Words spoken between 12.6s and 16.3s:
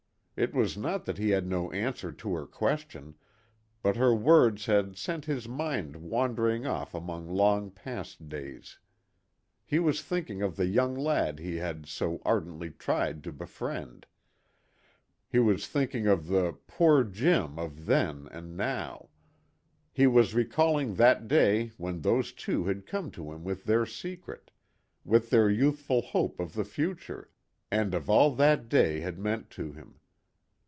tried to befriend. He was thinking of